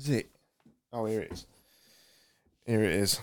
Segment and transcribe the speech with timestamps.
[0.00, 0.30] is it?
[0.92, 1.46] Oh, here it is.
[2.66, 3.20] Here it is.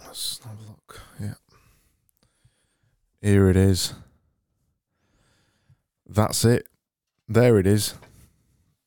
[0.00, 1.00] Let's have a look.
[1.20, 1.34] Yeah.
[3.20, 3.92] Here it is.
[6.08, 6.66] That's it.
[7.28, 7.94] There it is.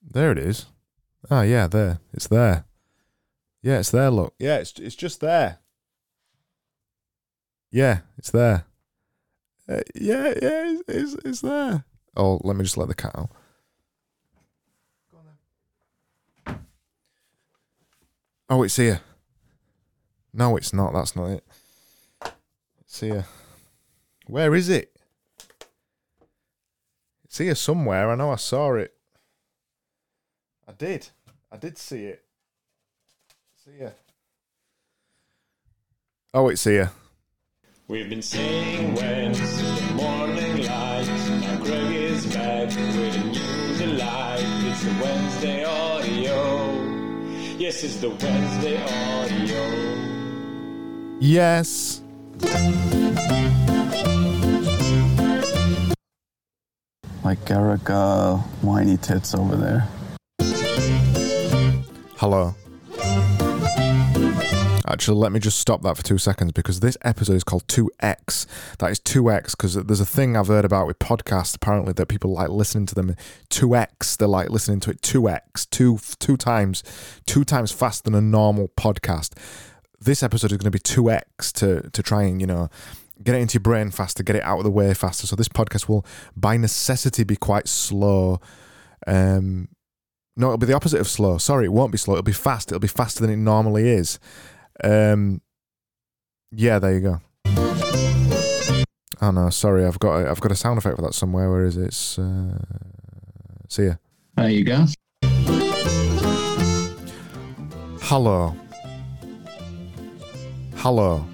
[0.01, 0.65] There it is.
[1.29, 1.99] Ah, yeah, there.
[2.11, 2.65] It's there.
[3.61, 4.09] Yeah, it's there.
[4.09, 4.33] Look.
[4.39, 5.59] Yeah, it's it's just there.
[7.71, 8.65] Yeah, it's there.
[9.67, 11.85] Uh, yeah, yeah, it's, it's it's there.
[12.15, 13.29] Oh, let me just let the cat out.
[18.47, 19.01] Oh, it's here.
[20.33, 20.93] No, it's not.
[20.93, 21.43] That's not it.
[22.81, 23.25] It's here.
[24.27, 24.91] Where is it?
[27.23, 28.11] It's here somewhere.
[28.11, 28.93] I know I saw it.
[30.67, 31.07] I did.
[31.51, 32.23] I did see it.
[33.63, 33.89] See ya.
[36.33, 36.91] Oh, it's here.
[37.87, 41.07] We've been saying when the morning light.
[41.41, 44.39] Now Greg is back with a new delight.
[44.65, 46.54] It's the Wednesday audio.
[47.57, 49.61] Yes, it's the Wednesday audio.
[51.21, 52.01] Yes.
[57.23, 59.87] Like Eric uh, Whiny Tits over there.
[62.17, 62.53] Hello.
[64.87, 68.45] Actually, let me just stop that for two seconds because this episode is called 2X.
[68.77, 72.31] That is 2X because there's a thing I've heard about with podcasts apparently that people
[72.31, 73.15] like listening to them
[73.49, 74.17] 2X.
[74.17, 76.83] They're like listening to it 2X, two two times,
[77.25, 79.33] two times faster than a normal podcast.
[79.99, 82.69] This episode is going to be 2X to to try and you know
[83.23, 85.25] get it into your brain faster, get it out of the way faster.
[85.25, 88.39] So this podcast will, by necessity, be quite slow.
[89.07, 89.69] Um,
[90.37, 91.37] no, it'll be the opposite of slow.
[91.37, 92.15] Sorry, it won't be slow.
[92.15, 92.71] It'll be fast.
[92.71, 94.19] It'll be faster than it normally is.
[94.83, 95.41] Um,
[96.51, 97.21] yeah, there you go.
[99.21, 99.85] Oh no, sorry.
[99.85, 101.49] I've got a, I've got a sound effect for that somewhere.
[101.49, 101.85] Where is it?
[101.85, 102.57] It's, uh,
[103.69, 103.93] see ya.
[104.35, 104.85] There you go.
[108.01, 108.55] Hello.
[110.75, 111.25] Hello.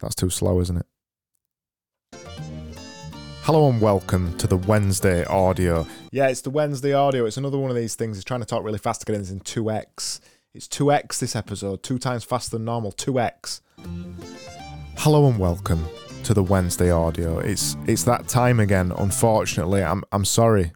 [0.00, 0.86] That's too slow, isn't it?
[3.42, 5.86] Hello and welcome to the Wednesday audio.
[6.12, 7.24] Yeah, it's the Wednesday audio.
[7.24, 8.18] It's another one of these things.
[8.18, 10.20] It's trying to talk really fast to get in this in 2x.
[10.58, 13.60] It's 2x this episode, two times faster than normal, 2x.
[14.96, 15.86] Hello and welcome
[16.24, 17.38] to the Wednesday audio.
[17.38, 18.92] It's it's that time again.
[18.98, 20.72] Unfortunately, I'm I'm sorry.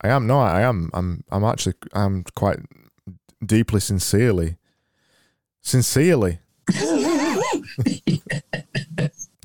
[0.00, 0.90] I am no, I am.
[0.94, 2.58] I'm I'm actually I'm quite
[3.44, 4.56] deeply sincerely
[5.60, 6.40] sincerely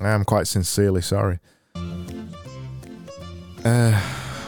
[0.00, 1.38] am quite sincerely sorry.
[3.64, 4.00] Uh,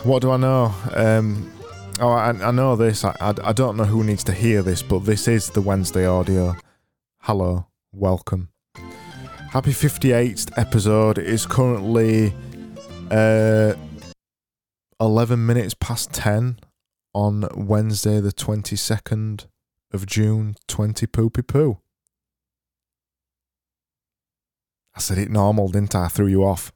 [0.03, 0.75] what do I know?
[0.93, 1.54] Um,
[2.01, 3.05] oh, I, I know this.
[3.05, 6.07] I, I, I don't know who needs to hear this, but this is the Wednesday
[6.07, 6.57] audio.
[7.21, 8.49] Hello, welcome.
[9.51, 11.19] Happy 58th episode.
[11.19, 12.35] It is currently
[13.11, 13.75] uh,
[15.01, 16.59] 11 minutes past 10
[17.15, 19.47] on Wednesday, the 22nd
[19.93, 21.79] of June, 20 poopy poo.
[24.97, 26.07] I said it normal, didn't I?
[26.07, 26.73] I threw you off.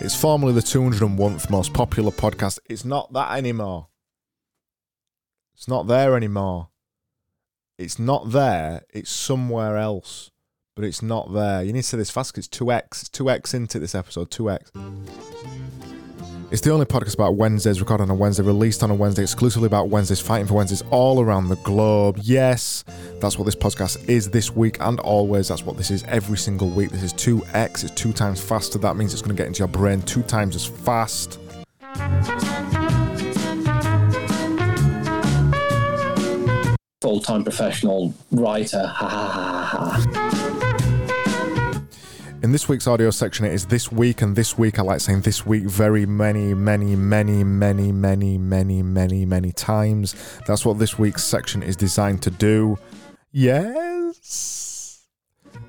[0.00, 2.60] It's formerly the 201th most popular podcast.
[2.66, 3.88] It's not that anymore.
[5.54, 6.68] It's not there anymore.
[7.78, 8.84] It's not there.
[8.90, 10.30] It's somewhere else.
[10.76, 11.64] But it's not there.
[11.64, 13.02] You need to say this fast because it's 2x.
[13.02, 14.30] It's 2x into this episode.
[14.30, 14.70] 2x.
[16.50, 19.66] It's the only podcast about Wednesdays, recorded on a Wednesday, released on a Wednesday, exclusively
[19.66, 22.18] about Wednesdays, fighting for Wednesdays all around the globe.
[22.22, 22.84] Yes,
[23.20, 25.48] that's what this podcast is this week and always.
[25.48, 26.90] That's what this is every single week.
[26.90, 28.78] This is 2x, it's two times faster.
[28.78, 31.38] That means it's going to get into your brain two times as fast.
[37.00, 38.86] full time professional writer.
[38.86, 40.57] Ha ha ha ha.
[42.40, 45.22] In this week's audio section, it is this week, and this week I like saying
[45.22, 50.14] this week very many, many, many, many, many, many, many, many times.
[50.46, 52.78] That's what this week's section is designed to do.
[53.32, 55.04] Yes.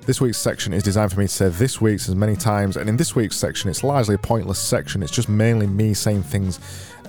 [0.06, 2.88] This week's section is designed for me to say this week's as many times, and
[2.88, 5.02] in this week's section, it's largely a pointless section.
[5.02, 6.60] It's just mainly me saying things,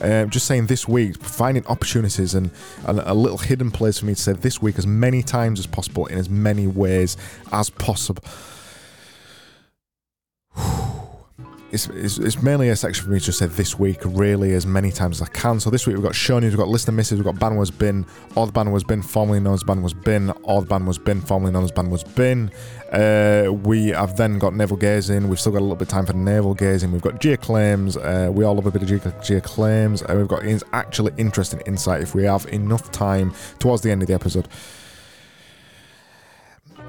[0.02, 2.50] um, just saying this week, finding opportunities and,
[2.88, 5.68] and a little hidden place for me to say this week as many times as
[5.68, 7.16] possible in as many ways
[7.52, 8.24] as possible.
[11.72, 14.66] It's, it's, it's mainly a section for me to just say this week really as
[14.66, 15.60] many times as I can.
[15.60, 17.72] So this week we've got show news, we've got listener misses, we've got ban was
[17.72, 20.86] bin, or the ban was bin, formerly known as ban was bin, or the ban
[20.86, 22.52] was bin, formerly known as ban was bin.
[22.92, 25.30] Uh, we have then got navel gazing.
[25.30, 26.92] We've still got a little bit of time for navel gazing.
[26.92, 27.96] We've got geo claims.
[27.96, 30.04] Uh, we all love a bit of geo claims.
[30.04, 30.44] Uh, we've got
[30.74, 34.50] actually interesting insight if we have enough time towards the end of the episode.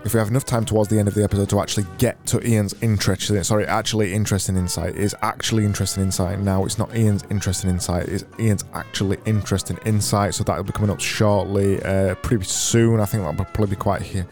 [0.05, 2.45] If we have enough time towards the end of the episode to actually get to
[2.47, 6.65] Ian's interesting, sorry, actually interesting insight, is actually interesting insight now.
[6.65, 10.35] It's not Ian's interesting insight, it's Ian's actually interesting insight.
[10.35, 12.99] So that'll be coming up shortly, uh, pretty soon.
[12.99, 14.27] I think that'll probably be quite here.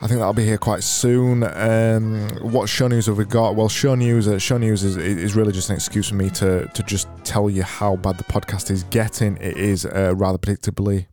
[0.00, 1.44] I think that'll be here quite soon.
[1.44, 3.54] Um, what show news have we got?
[3.54, 4.26] Well, show news.
[4.26, 7.48] Uh, show news is, is really just an excuse for me to to just tell
[7.48, 9.36] you how bad the podcast is getting.
[9.36, 11.06] It is uh, rather predictably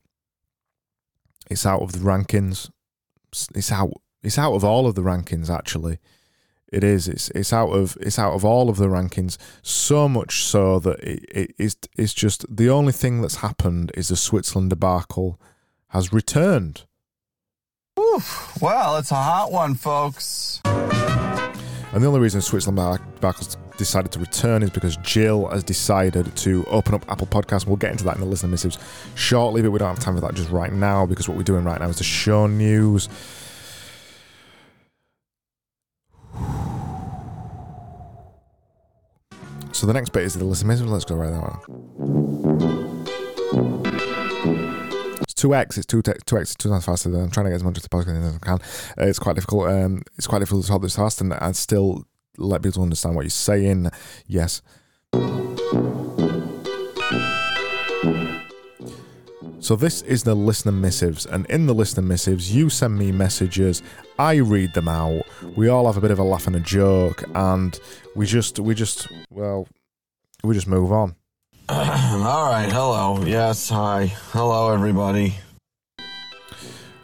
[1.51, 2.69] it's out of the rankings.
[3.53, 3.91] It's out.
[4.23, 5.49] It's out of all of the rankings.
[5.49, 5.99] Actually,
[6.71, 7.07] it is.
[7.07, 9.37] It's it's out of it's out of all of the rankings.
[9.61, 14.07] So much so that it, it is it's just the only thing that's happened is
[14.07, 15.39] the Switzerland debacle
[15.89, 16.85] has returned.
[17.99, 18.57] Oof.
[18.61, 20.61] Well, it's a hot one, folks.
[21.93, 26.63] And the only reason Switzerland debacle's decided to return is because Jill has decided to
[26.65, 27.65] open up Apple Podcasts.
[27.65, 28.77] We'll get into that in the listener missives
[29.15, 31.65] shortly, but we don't have time for that just right now because what we're doing
[31.65, 33.09] right now is the show news.
[39.73, 40.91] So the next bit is the listener missives.
[40.91, 42.90] Let's go right now.
[45.41, 47.63] It's 2x, it's 2 2x, it's two times faster than I'm trying to get as
[47.63, 48.59] much the podcast as I can.
[48.99, 49.69] Uh, it's quite difficult.
[49.69, 52.05] Um, it's quite difficult to solve this fast, and I still
[52.37, 53.89] let people understand what you're saying.
[54.27, 54.61] Yes.
[59.59, 63.81] So this is the listener missives, and in the listener missives, you send me messages,
[64.19, 65.23] I read them out.
[65.55, 67.79] We all have a bit of a laugh and a joke, and
[68.15, 69.67] we just, we just, well,
[70.43, 71.15] we just move on.
[71.73, 72.69] All right.
[72.69, 73.23] Hello.
[73.23, 73.69] Yes.
[73.69, 74.07] Hi.
[74.33, 75.35] Hello, everybody.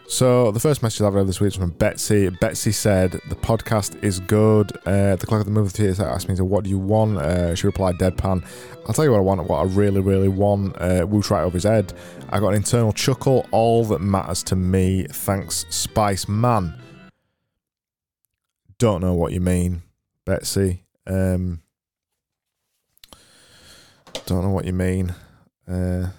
[0.10, 2.28] So the first message I've read this week is from Betsy.
[2.28, 4.74] Betsy said the podcast is good.
[4.86, 7.56] Uh, the clock of the movie theater asked me, "So what do you want?" Uh,
[7.56, 8.46] she replied, "Deadpan."
[8.86, 9.48] I'll tell you what I want.
[9.48, 10.76] What I really, really want.
[10.82, 11.94] Uh, right over his head.
[12.30, 13.46] I got an internal chuckle.
[13.52, 15.08] All that matters to me.
[15.10, 16.74] Thanks, Spice Man.
[18.80, 19.84] Don't know what you mean,
[20.26, 20.84] Betsy.
[21.06, 21.62] Um,
[24.26, 25.14] don't know what you mean.
[25.68, 26.10] Uh,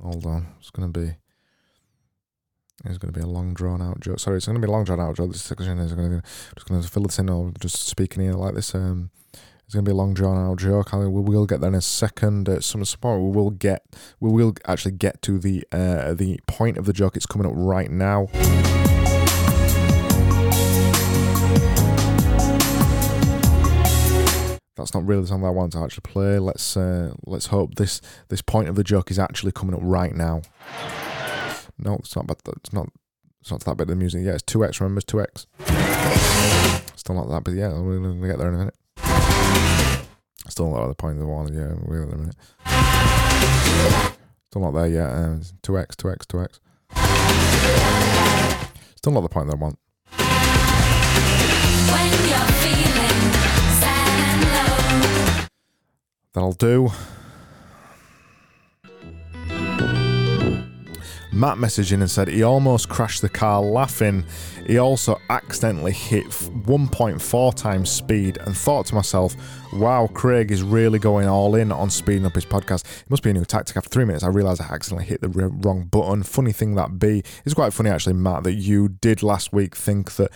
[0.00, 0.46] hold on.
[0.58, 1.16] It's gonna be.
[2.86, 4.18] It's going to be a long drawn out joke.
[4.18, 5.32] Sorry, it's going to be a long drawn out joke.
[5.32, 6.22] This section is going to
[6.54, 8.74] just going to fill it in or just speaking here like this.
[8.74, 9.10] Um,
[9.64, 10.92] it's going to be a long drawn out joke.
[10.92, 12.48] I, we will get there in a second.
[12.48, 13.86] At some point, we will get
[14.20, 17.16] we will actually get to the uh, the point of the joke.
[17.16, 18.28] It's coming up right now.
[24.76, 26.38] That's not really the song that I want to actually play.
[26.38, 30.14] Let's uh, let's hope this this point of the joke is actually coming up right
[30.14, 30.42] now.
[31.78, 32.26] No, it's not.
[32.26, 32.88] But it's not.
[33.40, 34.22] It's not that bit of the music.
[34.24, 34.80] Yeah, it's two X.
[34.80, 35.46] Remember, two X.
[36.96, 38.74] Still not that, but yeah, we're gonna get there in a minute.
[40.48, 41.52] Still not at the point of the one.
[41.52, 42.36] Yeah, we'll there in a minute.
[44.50, 45.10] Still not there yet.
[45.10, 46.60] Uh, two X, two X, two X.
[48.96, 49.78] Still not the point that I want.
[56.34, 56.90] That'll do.
[61.32, 64.24] Matt messaged in and said he almost crashed the car laughing.
[64.66, 69.34] He also accidentally hit 1.4 times speed and thought to myself,
[69.72, 72.84] wow, Craig is really going all in on speeding up his podcast.
[73.02, 73.76] It must be a new tactic.
[73.76, 76.22] After three minutes, I realised I accidentally hit the wrong button.
[76.22, 77.24] Funny thing that be.
[77.44, 80.30] It's quite funny actually, Matt, that you did last week think that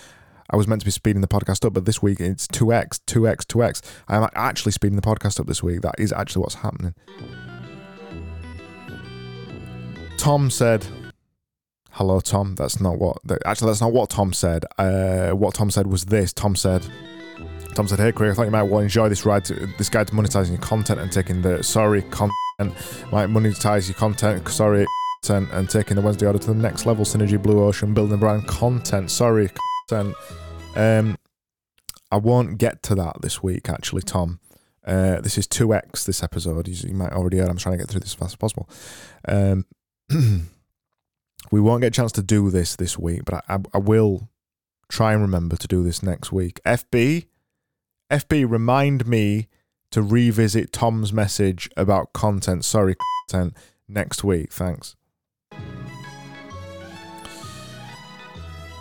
[0.50, 3.44] I was meant to be speeding the podcast up, but this week it's 2x, 2x,
[3.44, 3.82] 2x.
[4.08, 5.82] I'm actually speeding the podcast up this week.
[5.82, 6.94] That is actually what's happening.
[10.16, 10.86] Tom said,
[11.90, 13.18] "Hello, Tom." That's not what.
[13.44, 14.64] Actually, that's not what Tom said.
[14.78, 16.32] Uh, what Tom said was this.
[16.32, 16.86] Tom said,
[17.74, 19.88] "Tom said, hey, Craig, I thought you might want to enjoy this ride, to, this
[19.90, 22.32] guide to monetizing your content and taking the sorry content
[23.12, 24.48] might monetize your content.
[24.48, 24.86] Sorry."
[25.22, 27.04] Content and taking the Wednesday order to the next level.
[27.04, 29.10] Synergy, Blue Ocean, building brand content.
[29.10, 29.67] Sorry, content.
[29.92, 31.18] Um,
[32.10, 34.40] I won't get to that this week, actually, Tom.
[34.86, 36.66] Uh, this is 2x this episode.
[36.66, 38.68] You, you might already heard I'm trying to get through this as fast as possible.
[39.26, 39.66] Um,
[41.50, 44.30] we won't get a chance to do this this week, but I, I, I will
[44.88, 46.60] try and remember to do this next week.
[46.64, 47.26] FB,
[48.10, 49.48] FB, remind me
[49.90, 52.64] to revisit Tom's message about content.
[52.64, 52.96] Sorry,
[53.28, 53.56] content
[53.88, 54.52] next week.
[54.52, 54.96] Thanks.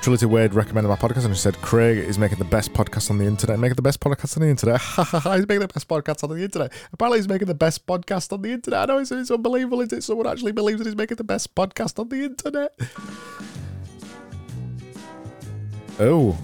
[0.08, 3.18] Trinity Wade recommended my podcast and she said Craig is making the best podcast on
[3.18, 3.60] the internet.
[3.60, 4.80] Making the best podcast on the internet.
[5.38, 6.72] he's making the best podcast on the internet.
[6.94, 8.84] Apparently, he's making the best podcast on the internet.
[8.84, 10.06] I know it's, it's unbelievable, is it?
[10.06, 12.74] Someone actually believes that he's making the best podcast on the internet.
[16.00, 16.38] Oh.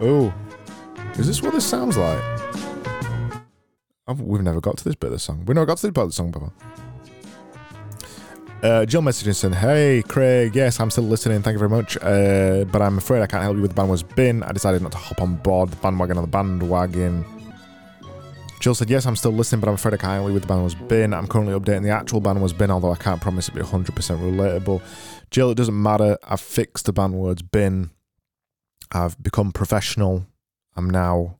[0.00, 0.32] Oh.
[1.18, 2.22] Is this what this sounds like?
[4.06, 5.44] I've, we've never got to this bit of the song.
[5.44, 6.52] We've never got to this part of the song before.
[8.62, 11.40] Uh, Jill messaging saying, Hey, Craig, yes, I'm still listening.
[11.40, 11.96] Thank you very much.
[11.96, 14.42] Uh, but I'm afraid I can't help you with the bandwagon's bin.
[14.42, 17.24] I decided not to hop on board the bandwagon on the bandwagon.
[18.60, 20.48] Jill said, Yes, I'm still listening, but I'm afraid I can't help you with the
[20.48, 21.14] bandwagon's bin.
[21.14, 24.82] I'm currently updating the actual bandwagon's bin, although I can't promise it'll be 100% relatable.
[25.30, 26.18] Jill, it doesn't matter.
[26.28, 27.90] I've fixed the bandword's bin.
[28.92, 30.26] I've become professional.
[30.76, 31.38] I'm now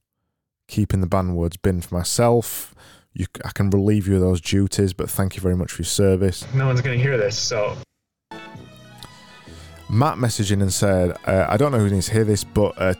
[0.68, 2.74] keeping the bandword's bin for myself.
[3.12, 5.86] You, I can relieve you of those duties, but thank you very much for your
[5.86, 6.46] service.
[6.54, 7.76] No one's going to hear this, so
[9.90, 12.72] Matt messaged in and said, uh, I don't know who needs to hear this, but
[12.78, 12.94] uh,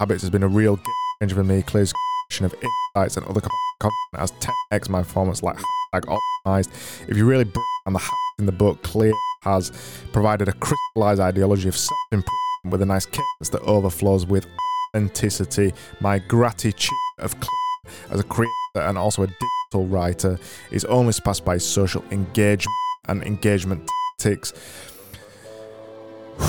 [0.00, 1.62] Habits has been a real game changer for me.
[1.62, 1.92] Clear's
[2.28, 4.32] collection of insights and other content has
[4.72, 6.70] 10x my performance like hashtag optimized.
[7.08, 9.70] If you really break down the hacks in the book, Clear has
[10.12, 14.46] provided a crystallized ideology of self-improvement with a nice cadence that overflows with
[14.94, 15.72] authenticity.
[16.00, 20.36] My gratitude of Clear as a creator and also a digital writer
[20.72, 22.74] is only surpassed by social engagement
[23.06, 23.88] and engagement
[24.18, 24.52] tactics.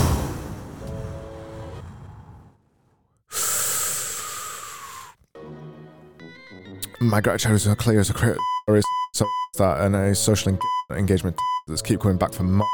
[7.00, 8.40] My gratitude is clear as a creator
[8.70, 9.28] is so
[9.60, 10.58] that and a social
[10.92, 12.66] engagement that's keep coming back for more.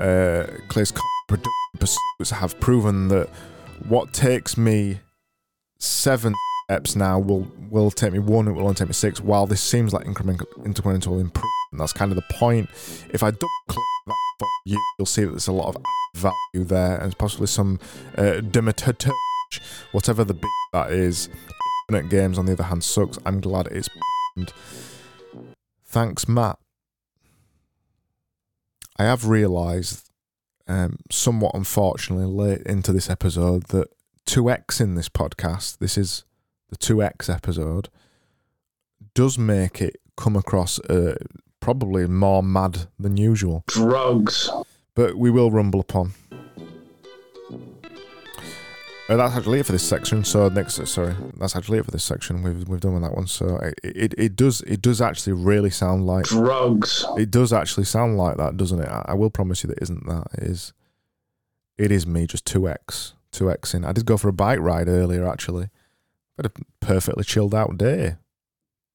[0.00, 0.92] Uh, Clear's
[1.26, 3.28] production pursuits have proven that
[3.88, 5.00] what takes me
[5.80, 6.32] seven
[6.70, 9.20] steps now will will take me one, it will only take me six.
[9.20, 12.68] While this seems like incremental incremental improvement, that's kind of the point.
[13.12, 15.82] If I double click that for you, you'll see that there's a lot of
[16.14, 17.80] value there and possibly some
[18.16, 18.40] uh,
[19.90, 21.28] whatever the beat that is.
[21.88, 23.18] Infinite Games, on the other hand, sucks.
[23.26, 23.88] I'm glad it's.
[25.84, 26.56] Thanks, Matt.
[28.96, 30.08] I have realised,
[30.68, 33.88] um, somewhat unfortunately, late into this episode, that
[34.26, 36.22] 2x in this podcast, this is
[36.70, 37.88] the 2x episode,
[39.14, 41.16] does make it come across uh,
[41.60, 43.64] probably more mad than usual.
[43.66, 44.50] Drugs.
[44.94, 46.14] But we will rumble upon.
[49.10, 50.22] Uh, that's actually it for this section.
[50.22, 52.44] So next, uh, sorry, that's actually it for this section.
[52.44, 53.26] We've we've done with that one.
[53.26, 57.04] So it, it it does it does actually really sound like Drugs.
[57.18, 58.88] it does actually sound like that, doesn't it?
[58.88, 60.28] I, I will promise you that isn't that.
[60.38, 60.72] It is.
[61.76, 63.84] It is me just two x two x in.
[63.84, 65.28] I did go for a bike ride earlier.
[65.28, 65.70] Actually,
[66.36, 68.16] had a perfectly chilled out day.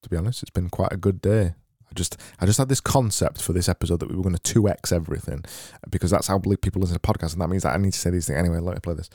[0.02, 1.54] To be honest, it's been quite a good day.
[1.90, 4.42] I just I just had this concept for this episode that we were going to
[4.42, 5.44] two x everything
[5.88, 8.10] because that's how people listen to podcasts, and that means that I need to say
[8.10, 8.58] these things anyway.
[8.58, 9.08] Let me play this.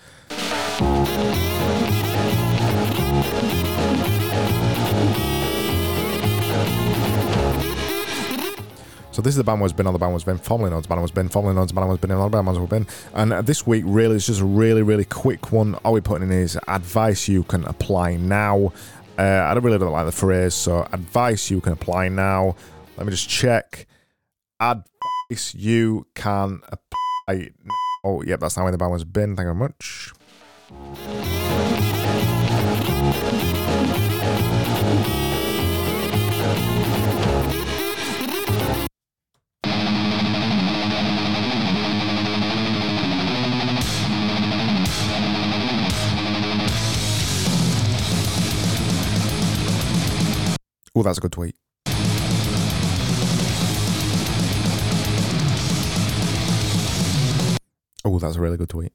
[9.12, 10.88] So this is the band was been on the band was been formerly known as
[10.88, 12.88] band was been formerly known as band was been on the band was been.
[13.13, 15.75] And this week really is just a really really quick one.
[15.75, 18.72] All we're putting in is advice you can apply now.
[19.20, 22.56] Uh, I don't really don't like the phrase so advice you can apply now.
[22.96, 23.86] Let me just check.
[24.60, 27.75] Advice you can apply now.
[28.03, 29.36] Oh yep that's not where the band was been.
[29.36, 30.13] Thank you very much
[51.01, 51.55] oh that's a good tweet.
[58.05, 58.91] Oh that's a really good tweet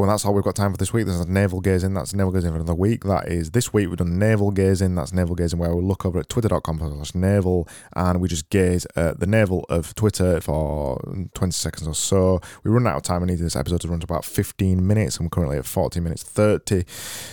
[0.00, 1.04] Oh, and that's all we've got time for this week.
[1.04, 1.92] There's navel gazing.
[1.92, 3.04] That's navel gazing for another week.
[3.04, 3.86] That is this week.
[3.88, 4.94] We've done navel gazing.
[4.94, 8.86] That's navel gazing, where we look over at twitter.com slash navel and we just gaze
[8.96, 10.98] at the navel of Twitter for
[11.34, 12.40] 20 seconds or so.
[12.64, 13.22] We run out of time.
[13.22, 15.18] I need this episode to run to about 15 minutes.
[15.18, 16.84] I'm currently at 40 minutes 30.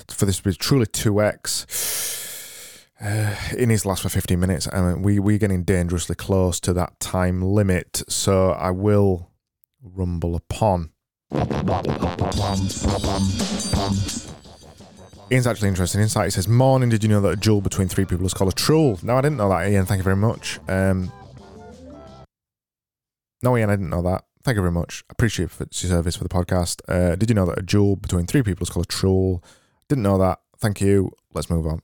[0.09, 1.63] For this to be truly 2x.
[2.99, 4.69] Uh, it needs to last for 15 minutes.
[4.69, 8.03] Mean, we, we're getting dangerously close to that time limit.
[8.09, 9.31] So I will
[9.81, 10.91] rumble upon.
[15.29, 16.25] Ian's actually interesting insight.
[16.25, 18.55] He says, Morning, did you know that a duel between three people is called a
[18.55, 19.01] truel?
[19.03, 19.85] No, I didn't know that, Ian.
[19.85, 20.59] Thank you very much.
[20.67, 21.11] Um,
[23.43, 24.23] no, Ian, I didn't know that.
[24.43, 25.03] Thank you very much.
[25.09, 26.81] Appreciate your service for the podcast.
[26.87, 29.43] Uh, did you know that a duel between three people is called a truel?
[29.89, 30.39] Didn't know that.
[30.57, 31.11] Thank you.
[31.33, 31.81] Let's move on.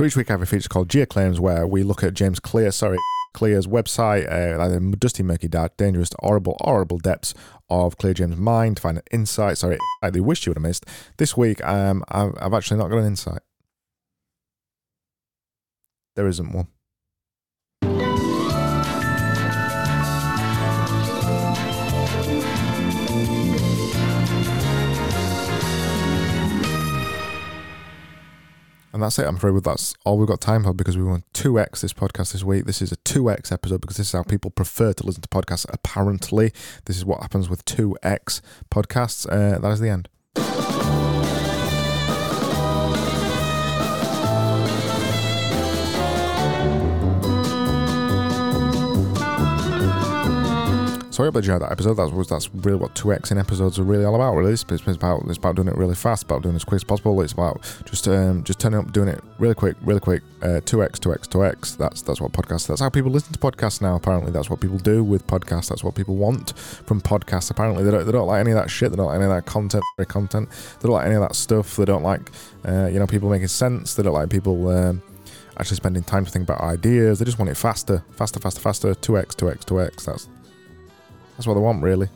[0.00, 2.40] So each week I have a feature called Geo Claims where we look at James
[2.40, 2.96] Clear, sorry,
[3.34, 7.34] Clear's website, uh, the dusty, murky, dark, dangerous, horrible, horrible depths
[7.68, 9.58] of Clear James' mind to find an insight.
[9.58, 10.86] Sorry, I they wish you would have missed.
[11.18, 13.42] This week, um, I've, I've actually not got an insight.
[16.16, 16.68] There isn't one.
[29.00, 29.26] And that's it.
[29.26, 32.44] I'm afraid that's all we've got time for because we want 2x this podcast this
[32.44, 32.66] week.
[32.66, 35.64] This is a 2x episode because this is how people prefer to listen to podcasts.
[35.72, 36.52] Apparently,
[36.84, 39.26] this is what happens with 2x podcasts.
[39.26, 40.10] Uh, that is the end.
[51.20, 51.98] So I hope that enjoyed that episode.
[51.98, 54.36] That's really what two X in episodes are really all about.
[54.36, 56.76] Really, it's, it's about it's about doing it really fast, about doing it as quick
[56.76, 57.20] as possible.
[57.20, 60.22] It's about just um, just turning up, doing it really quick, really quick.
[60.40, 61.74] Uh, Two X, two X, two X.
[61.74, 62.68] That's that's what podcasts.
[62.68, 63.96] That's how people listen to podcasts now.
[63.96, 65.68] Apparently, that's what people do with podcasts.
[65.68, 67.50] That's what people want from podcasts.
[67.50, 68.90] Apparently, they don't they don't like any of that shit.
[68.90, 69.84] They don't like any of that content.
[70.08, 70.48] Content.
[70.48, 71.76] They don't like any of that stuff.
[71.76, 72.30] They don't like
[72.66, 73.92] uh, you know people making sense.
[73.92, 74.68] They don't like people.
[74.68, 75.02] Um,
[75.58, 77.18] Actually, spending time to think about ideas.
[77.18, 78.94] They just want it faster, faster, faster, faster.
[78.94, 80.06] Two X, two X, two X.
[80.06, 80.26] That's
[81.40, 82.06] that's what they want, really.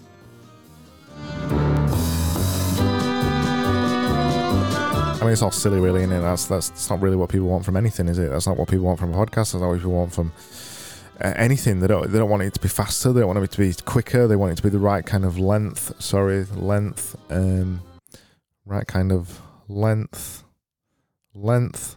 [5.09, 6.21] I mean, it's all silly, really, isn't it?
[6.21, 8.29] That's, that's that's not really what people want from anything, is it?
[8.31, 9.53] That's not what people want from a podcast.
[9.53, 10.31] That's not what people want from
[11.23, 11.81] uh, anything.
[11.81, 13.15] They don't they don't want it to be faster.
[13.15, 14.27] They don't want it to be quicker.
[14.27, 15.99] They want it to be the right kind of length.
[16.03, 17.17] Sorry, length.
[17.31, 17.81] Um,
[18.67, 20.45] right kind of length.
[21.33, 21.97] Length.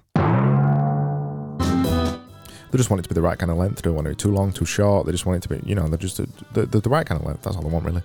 [2.71, 3.77] They just want it to be the right kind of length.
[3.77, 5.05] They don't want it too long, too short.
[5.05, 7.19] They just want it to be, you know, they're just the, the, the right kind
[7.21, 7.43] of length.
[7.43, 8.03] That's all they want, really.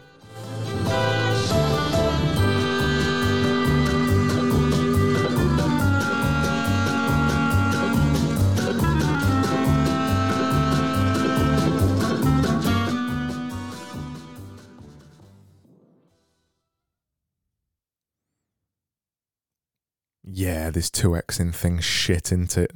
[20.25, 22.71] Yeah, this 2xing thing shit, isn't it?